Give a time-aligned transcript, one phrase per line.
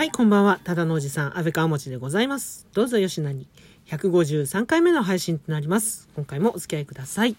[0.00, 0.58] はい、こんばんは。
[0.64, 2.66] ただのおじさん、安倍川持でございます。
[2.72, 3.46] どうぞよしなに。
[3.88, 6.08] 153回目の配信となります。
[6.16, 7.36] 今回もお付き合いください。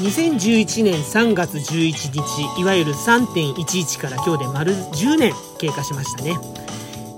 [0.00, 6.63] 2011年3月11日、いわゆる3.11から今日で丸10年経過しましたね。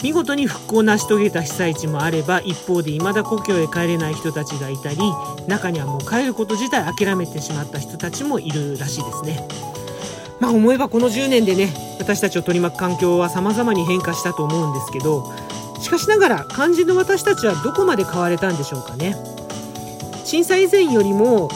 [0.06, 4.98] 見事に復興を成し遂げた被災地もあれば一方で未だ故郷へ帰れない人たちがいたり
[5.48, 9.48] 中にはもう帰ること自体諦めてしまった人たちもいるらしいですね。
[10.38, 15.24] まあ思えばこの10年でね私たちを取り巻く環境は様々に変化したと思うんですけど
[15.80, 19.16] しかしながら肝心の私たちはどこまで変われたんでしょうかね。
[20.24, 21.51] 震災以前よりも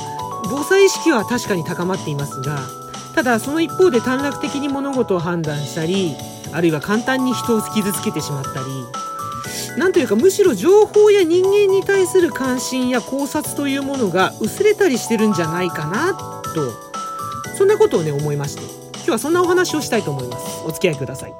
[0.50, 2.58] 防災意識は確かに高まっていますが
[3.14, 6.16] ただその一方で短絡的に物事を判断したり
[6.52, 16.14] あるいは簡単に人を傷つけてしまったりなんというかむしろ情報や人間に対する関心や考察というものが薄れたりしてるんじゃないかな
[16.54, 16.72] と
[17.56, 20.62] そんなことをね思いまして今日はそんなお話をしたいと思います。
[20.64, 21.32] お付き合いください。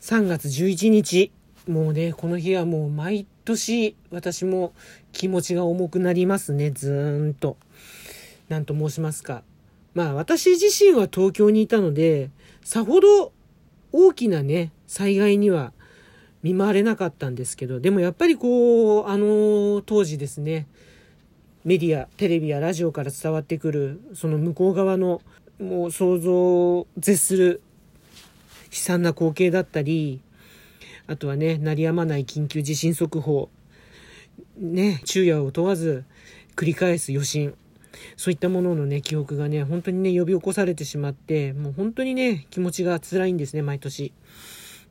[0.00, 1.32] 3月11日
[1.68, 4.72] もうねこの日はもう毎年私も
[5.12, 6.70] 気持ちが重くなりますね。
[6.70, 7.56] ずーんと。
[8.48, 9.42] 何と申しますか。
[9.94, 12.30] まあ私自身は東京にいたので
[12.62, 13.32] さほど
[13.92, 15.72] 大きなね災害には
[16.42, 20.66] 見舞われなかったんですけどでもやっぱりこうあの当時ですね
[21.64, 25.22] メディアテレビやラジオから伝わってくるその向こう側の
[25.60, 27.62] もう想像を絶する
[28.70, 30.20] 悲惨な光景だったり
[31.12, 33.50] あとはね鳴りやまない緊急地震速報。
[34.56, 36.04] ね昼夜を問わず
[36.56, 37.54] 繰り返す余震。
[38.16, 44.12] そういったもののね記憶がね本当にね呼び起こされてしまってもう本当にね気持ちが辛いんですね毎年。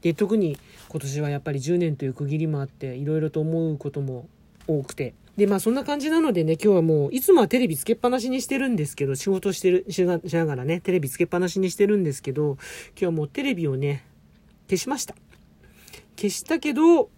[0.02, 0.59] で特に
[0.90, 4.30] 今年はやっぱり10年という区切りもあっていろいろと思うことも
[4.68, 5.16] 多くて。
[5.38, 12.58] でまあそんな感じなのでね今日はもういつもはテレビつけっぱなしにしてるんですけど仕事してるしながらねテレビつけっぱなしにしてるんですけど
[12.92, 14.06] 今日はもうテレビをね
[14.70, 15.16] 消しました。
[16.22, 17.09] 消したけど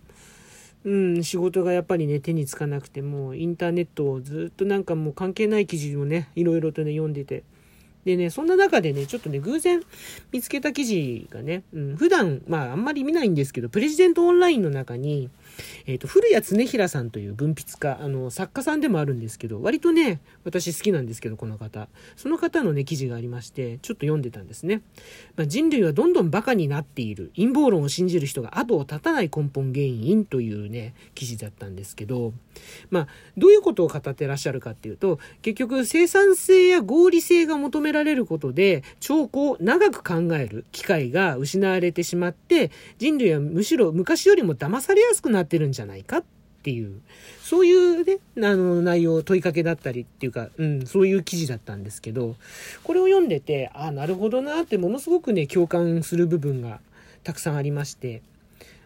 [0.86, 7.44] うん、仕事がやっぱりね、手につかなくて、もうインターネットをずっとなんかもう関係ない記事をね、いろいろとね、読んでて。
[8.04, 9.82] でね、そんな中でね、ちょっとね、偶然
[10.34, 15.30] 見つけた記事がね、うん、普段、まああんまり見ないんですけど、プレジデントオンラインの中に、
[15.86, 21.88] えっ、ー、と、古谷恒平さんという文筆家、あの、作家さんでもあるんですけど、割とね、私好きなんですけど、この方。
[22.16, 24.82] その方のね、記事がありまして、ちょっと読んでたんですね。
[25.36, 27.32] まあ、人類はどんどんバカになっている。
[27.36, 32.34] 陰謀論を信じる人が後を絶たない根本原因というね、記事だったんですけど、
[32.90, 46.24] まあ、どういうことを語ってらっしゃるかっていうと、結局、生産性や合理性が求められることで、兆候を長く考える機会が失われてしまって、人類はむしろ昔よりも騙されやすくなってるんじゃないかっ
[46.64, 47.02] ていう、
[47.42, 52.36] そういうね、あの内容、問いかけだったりっていうか、うん、そういう記事だったんですけど、
[52.84, 56.80] これを読んでて、ああ、なるほどなってものすごくね、共感する部分が
[57.24, 58.22] たくさんありまして、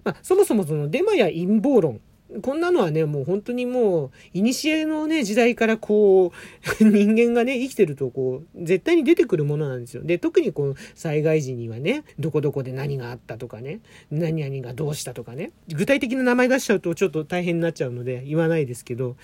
[0.03, 2.00] まあ、そもそもそのデマや陰謀論、
[2.41, 6.33] こんなのはね、もう本当にもう、古のね、時代からこ
[6.81, 10.03] う、人間がね、生きてるとこう、絶対に出てくるものなんですよ。
[10.03, 13.79] で、特にこう、災害時にはね、どこどこで何があったとかね、
[14.11, 19.16] 何々がどうしたとかね、具体的な名前出しちゃうとちょっと大変になっちゃうので、言わないですけど、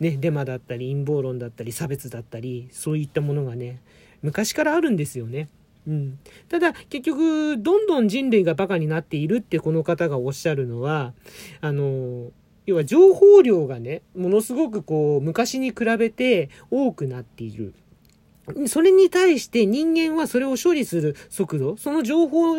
[0.00, 3.80] ね、デマだったり、陰謀論だったり、差別だったり、そういったものがね、
[4.22, 5.48] 昔からあるんですよね。
[5.86, 6.18] うん、
[6.48, 11.12] ただ結局どんどん人類がバカになっているってこの方がおっしゃるのは
[11.60, 12.32] あの
[12.66, 17.74] 要は情報量がねものすごくこう昔に比べて多くなっている。
[18.66, 22.52] それに対して人間はそれを処理する速度、その情報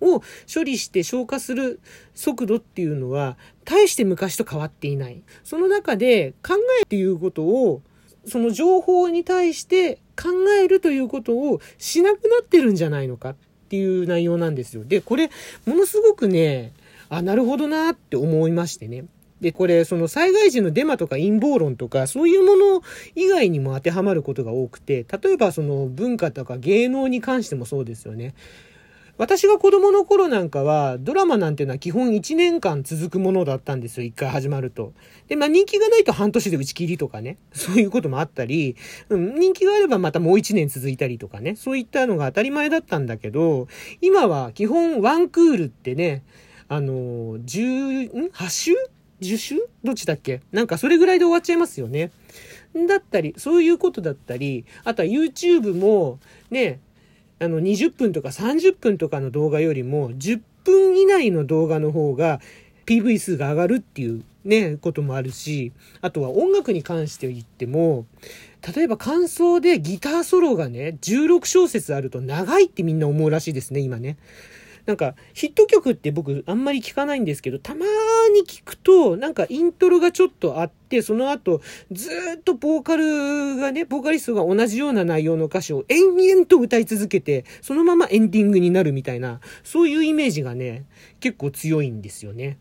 [0.00, 1.80] を処理して消化する
[2.14, 5.20] 速度っていうのは、大して昔と変わっていない。
[5.42, 7.82] その中で考えっていうことを、
[8.24, 10.28] その情報に対して考
[10.62, 13.36] えるということをしなくなってるんじゃないのかっ
[13.68, 14.84] ていう内容なんですよ。
[14.84, 15.28] で、これ、
[15.66, 16.72] ものすごくね、
[17.08, 19.06] あ、なるほどなって思いましてね。
[19.42, 22.82] で、これ、その災害時のデマとか陰謀論とか、そういうもの
[23.16, 28.34] 以外にも当てはまることが多くて、例えばその文化とか芸能に関してもそうですよね。
[29.18, 34.92] 私が子供の頃なんかは、ドラマなんていうのは基本1年間続くものだったんですよ、一回始まると。
[35.26, 38.76] で、まあ人気がないと半年で打ち切りとかね、そういうこともあったり、
[39.08, 43.66] うん、人気があればまたもう1年続いたりとかね、そういったのが当たり前だったんだけど、
[44.00, 46.22] 今は基本ワンクールってね、
[46.68, 48.72] あの、10、ん ?8 週
[49.22, 50.40] 10週どっちだっけ？
[50.52, 52.10] なんかそれぐらいで終わっちゃいますよね。
[52.88, 56.18] だったり、そういうことだったり、あとは YouTube も
[56.50, 56.80] ね、
[57.38, 62.40] あの20分とか30分とかの動画よりも10分以内の動画の方が
[62.86, 68.06] PV 数が上がるっていうね、こともあるし、あとは音楽に関して言っても、
[68.74, 74.16] 例えば感想でギターソロがね、16小節あると長いってみんな思うらしいですね、今ね。
[74.84, 77.86] なんか、ヒット曲って僕あんまり聞かないんですけど、たま
[78.34, 81.60] に聞くと、なんかイントロがちょっとあって、その後、
[81.92, 90.84] ずーっとボーカルがね、ボーカリストが同じような内容の歌詞を延々と歌い続けて、そのままエンディングになるみたいな、そういうイメージがね、
[91.20, 92.58] 結構強いんですよね。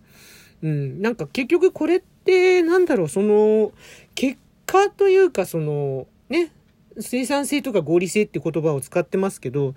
[0.62, 3.71] うん、なんか結局これってなんだろう、その、
[4.13, 4.38] 結
[4.68, 6.51] 果というかその、ね、
[7.00, 9.73] 生産性とか合理性って言葉を使ってますけど、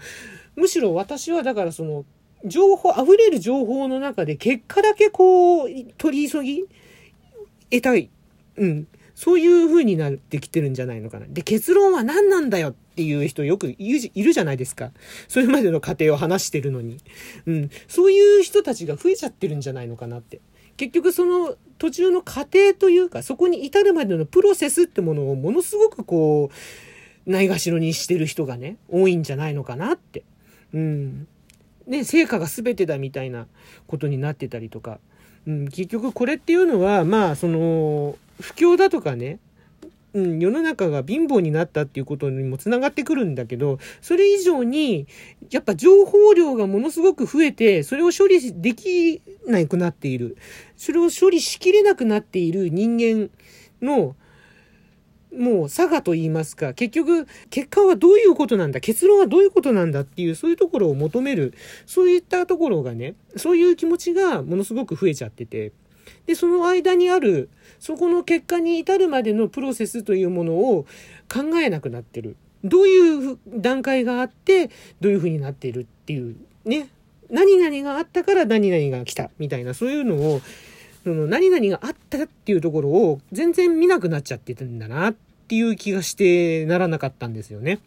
[0.56, 2.04] むしろ私はだからその、
[2.44, 6.64] 情報、溢れる情報の中で結果だけこう、取り急ぎ、
[7.70, 8.10] 得たい。
[8.56, 8.86] うん。
[9.14, 11.26] そういう風になってきてるんじゃないのかな。
[11.28, 14.92] で、結論は何なんだよっていう人よくいるじゃないですか。
[15.28, 16.98] それまでの過程を話してるのに。
[17.46, 17.70] うん。
[17.86, 20.40] そういう人たちが増えちゃってるんじゃないのかなって。
[20.76, 26.50] 結局その途中の過程というか、そこに至るまでのプロセスってものをものすごくこ
[27.26, 30.24] う、ないがしろにしてる人がね、多いんじゃないのかなって。
[30.72, 31.28] うん。
[31.86, 33.46] ね、成果が全てだみたいな
[33.86, 34.98] ことになってたりとか。
[35.46, 39.38] うん、結局これっていうのは、まあ、その、不況だとかね、
[40.14, 45.06] うん、世の中が貧乏になったっていうことにもつながってくるんだけど、それ以上に、
[45.50, 50.36] やっぱ情報量がものすごく増えて、それを処理できなくなっている。
[50.76, 53.28] それを処理しきれなくなっている人間
[53.82, 54.14] の、
[55.38, 61.54] もう差がと言いますか、結局、結果はどういうことなんだ、結論はどういうことなんだっていう、そういうところを求める、
[61.86, 65.72] そういったところがね、そういう気持ちがものすごく増えちゃってて、
[66.26, 67.48] で、その間にある、
[67.78, 70.86] そこの結果に至るまでのプロセスというものを
[71.32, 72.36] 考えなくなってる。
[72.62, 74.70] どういう段階があって、
[75.00, 76.88] どういうふうになっているっていう、ね。
[77.30, 80.40] 何々があったから何々が来た、みたいな、そういうのを、
[81.04, 85.14] その何々があったっていうところを全然見なくなっちゃってたんだなっ
[85.48, 87.80] ていう気がしてならなかったんですよね。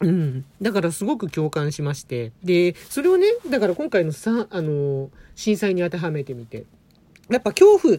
[0.00, 0.44] うん。
[0.62, 2.32] だからすごく共感しまして。
[2.44, 6.64] で、それをね、だから今回のさ、あの、震災に当てはめてみて、
[7.28, 7.98] やっぱ恐怖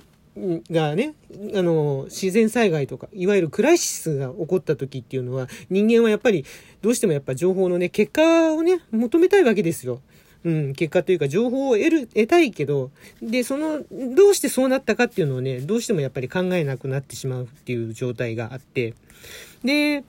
[0.72, 1.16] がね、
[1.56, 6.46] あの、自然災害とか、いわゆるクライシスが起こった時っていうのは、人間はやっぱり、
[6.82, 10.02] どうしてもやっぱ情報のね、結果をね、求めたいわけですよ。
[10.46, 13.84] うん、結果というか情報を得る、得たいけど、で、その、
[14.16, 18.94] どうしてそうなったかっていうのをね、どうしてもやっぱり考えなくなってしまうっていう状態があって、
[19.64, 20.04] で、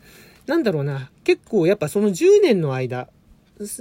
[0.46, 3.08] なんだろうな、結構やっぱその10年の間、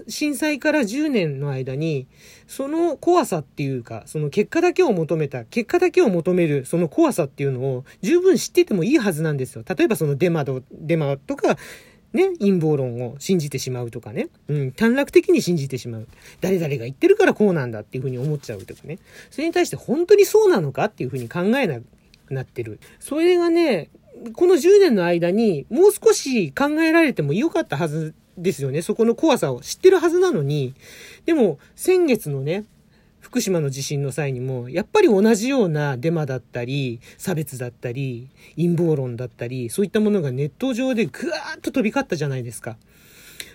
[0.07, 2.07] 震災から10年の間に、
[2.47, 9.65] その怖さっていうか、その結果だけを求めた、結果だけを求める、その怖さっていうのを十分知っててもいいはずなんですよ。
[9.67, 11.57] 例えばそのデマド、デマとか、
[12.15, 14.29] ね、陰謀論を信じてしまうとかね。
[14.47, 16.07] うん、短絡的に信じてしまう。
[16.39, 18.99] 誰々が言ってるからこうなんだっていうふうに思っちゃうとかね。
[19.29, 22.79] それに対して本当にそうなのかっていうふうに考えなくなってる。
[22.99, 23.89] それがね、
[24.33, 28.81] この10年の間にもう少し考えられてもよかったはずですよね。
[28.81, 30.73] そこの怖さを知ってるはずなのに、
[31.25, 32.63] でも先月のね、
[33.35, 42.77] 福島の地震の際にも、やっぱり同じようなデマだったり、差別だったり、陰謀論だったり、そういったものがネット上でぐわーっと飛び交ったじゃないですか。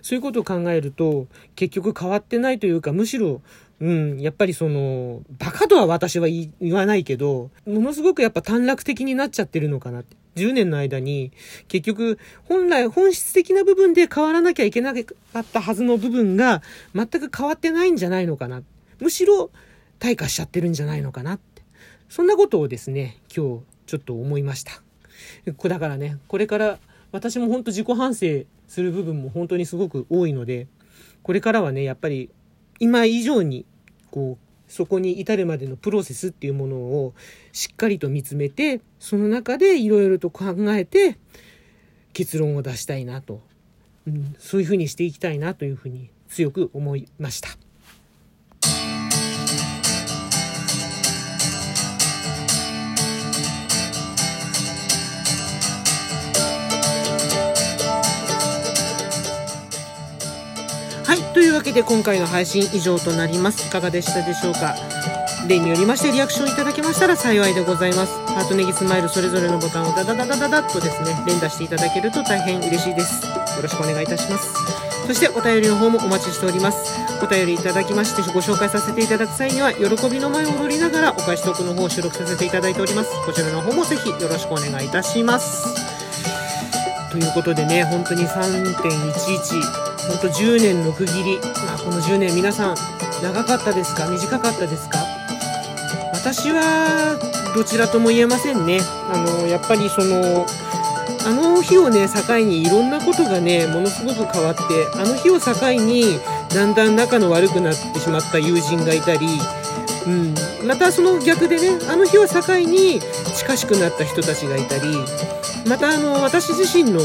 [0.02, 3.40] そういうことを考えると、結局変わってないというか、むしろ、
[3.80, 10.14] うん、やっぱりその、バカとは私は言わないけど、ものすごくやっぱ短絡的になっちゃってるのかなって。
[10.36, 11.32] 10年の間に、
[11.68, 15.00] 結局、本来本質的な部分で変わらなきゃいけなか
[15.38, 16.60] ったはずの部分が、
[16.94, 18.62] 全く変わってないんじゃないのかな。
[19.00, 19.50] むしろ、
[20.00, 21.62] 退化しちゃってるんじゃないのかなって。
[22.08, 24.82] そんなことをですね、今日、ちょっと思いました。
[25.68, 26.78] だからね、これから、
[27.12, 30.66] 私も本当自己反省する部分も本当にすごく多いので、
[31.22, 32.30] これからはね、やっぱり、
[32.80, 33.66] 今以上に、
[34.10, 37.12] こう、そこに至るまでのプロセスっていうものを
[37.52, 41.18] しっかりと見つめて、その中でいろいろと考えて
[42.12, 43.42] 結論を出したいなと、
[44.06, 47.48] うん、そういうふうにしていきたいなというふうに強く思いました。
[61.60, 63.68] わけで今回の配信以上となります。
[63.68, 64.74] いかがでしたでしょうか？
[65.46, 68.14] 例によりましてリアクションいただけましたら幸いでございます。
[68.32, 73.26] ハートネギスマイルそれぞれのボタンをダダダダダダッとですね、連打していただけると大変嬉しいです。
[73.26, 74.54] よろしくお願いいたします。
[75.06, 76.98] そしてお便りの方もお待ちしております。
[77.22, 83.10] お便りいただきましてご紹介させていただく際には、喜びの前を踊りながらお返しトークの方を収録させていただいております。
[83.26, 85.68] こちらの方もぜひよろしくお願いいたします。
[87.12, 92.76] ということでね本当に3.11本当10年の区切り、まあ、この10年皆さん
[93.22, 94.08] 長かったですか？
[94.08, 94.98] 短かったですか？
[96.14, 97.18] 私は
[97.54, 98.80] どちらとも言えませんね。
[99.12, 100.46] あのやっぱりその
[101.26, 104.62] あの日をね境にいろんなことがねものすごく変わって
[104.94, 106.18] あの日を境に
[106.54, 109.26] だんだん仲の悪くなってしまった友人がいたり、
[110.06, 110.34] うん、
[110.66, 113.00] またその逆でねあの日を境に
[113.36, 114.82] 近しくなった人たちがいたり
[115.68, 117.00] またあの私自身の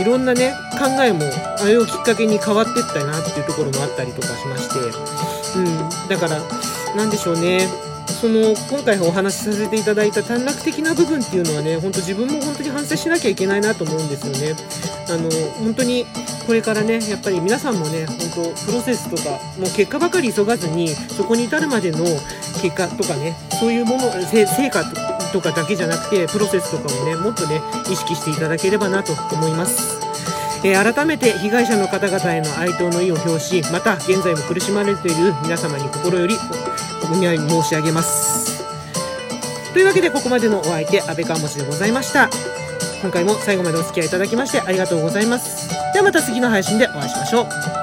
[0.00, 1.20] いろんなね考えも
[1.60, 6.40] あれをきっかけに変わってったなっていうところもあったりとかしまして、うん、だから
[6.96, 7.68] 何でしょうね。
[8.08, 14.56] その今回お話しさせていただいた短絡的な部分っていうのはね本当自分も本当に反省しなきゃいけないなと思うんですよね。
[15.08, 15.30] あの
[15.62, 16.04] 本当に
[16.46, 21.98] これからねやっぱり皆さんもね本当プロセスとかもう結果ばかり急がずにそこに至るまでの
[22.60, 24.82] 結果とかねそういうもの成果
[25.32, 30.00] とかだけじゃなくてプロセスとかもねもっとね意識していただければなと思います。
[30.64, 36.34] えー、改めて被害者の方々への哀悼の意を表しまた現在も苦しまれている皆様に心より
[37.04, 38.64] お見舞い申し上げます。
[39.72, 42.28] というわけでここまでのお相手安倍川持でございました。
[43.00, 45.68] 今回も最後までお付き合いいただきましてありがとうございます。
[45.92, 47.77] ではまた次の配信でお会いしましょう。